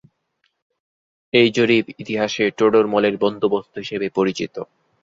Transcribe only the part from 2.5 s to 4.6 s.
টোডরমলের বন্দোবস্ত হিসেবে পরিচিত।